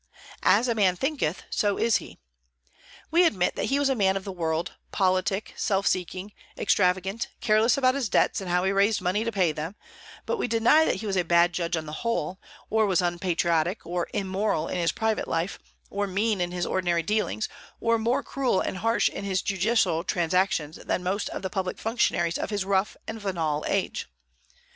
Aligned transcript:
"As 0.41 0.67
a 0.67 0.73
man 0.73 0.95
thinketh, 0.95 1.43
so 1.51 1.77
is 1.77 1.97
he." 1.97 2.17
We 3.11 3.23
admit 3.23 3.55
that 3.55 3.65
he 3.65 3.77
was 3.77 3.87
a 3.87 3.93
man 3.93 4.17
of 4.17 4.23
the 4.23 4.31
world, 4.31 4.71
politic, 4.91 5.53
self 5.55 5.85
seeking, 5.85 6.33
extravagant, 6.57 7.27
careless 7.39 7.77
about 7.77 7.93
his 7.93 8.09
debts 8.09 8.41
and 8.41 8.49
how 8.49 8.63
he 8.63 8.71
raised 8.71 8.99
money 8.99 9.23
to 9.23 9.31
pay 9.31 9.51
them; 9.51 9.75
but 10.25 10.37
we 10.37 10.47
deny 10.47 10.85
that 10.85 10.95
he 10.95 11.05
was 11.05 11.15
a 11.17 11.23
bad 11.23 11.53
judge 11.53 11.77
on 11.77 11.85
the 11.85 11.91
whole, 12.01 12.41
or 12.71 12.87
was 12.87 12.99
unpatriotic, 13.03 13.85
or 13.85 14.07
immoral 14.11 14.67
in 14.67 14.77
his 14.77 14.91
private 14.91 15.27
life, 15.27 15.59
or 15.91 16.07
mean 16.07 16.41
in 16.41 16.51
his 16.51 16.65
ordinary 16.65 17.03
dealings, 17.03 17.47
or 17.79 17.99
more 17.99 18.23
cruel 18.23 18.59
and 18.59 18.77
harsh 18.77 19.07
in 19.07 19.23
his 19.23 19.43
judicial 19.43 20.03
transactions 20.03 20.77
than 20.77 21.03
most 21.03 21.29
of 21.29 21.43
the 21.43 21.49
public 21.51 21.77
functionaries 21.77 22.39
of 22.39 22.49
his 22.49 22.65
rough 22.65 22.97
and 23.07 23.21
venal 23.21 23.63
age. 23.67 24.07